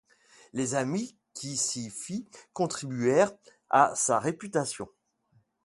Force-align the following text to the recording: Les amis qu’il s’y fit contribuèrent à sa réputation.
Les 0.53 0.73
amis 0.73 1.15
qu’il 1.35 1.59
s’y 1.59 1.91
fit 1.91 2.27
contribuèrent 2.53 3.33
à 3.69 3.93
sa 3.93 4.17
réputation. 4.17 4.87